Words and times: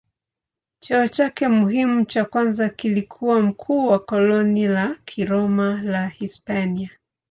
Cheo 0.79 1.07
chake 1.07 1.47
muhimu 1.47 2.05
cha 2.05 2.25
kwanza 2.25 2.69
kilikuwa 2.69 3.41
mkuu 3.41 3.87
wa 3.87 3.99
koloni 3.99 4.67
la 4.67 4.95
Kiroma 5.05 5.81
la 5.81 6.07
Hispania. 6.07 6.89